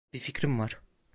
Bir 0.13 0.19
fikrim 0.19 0.59
var. 0.59 0.81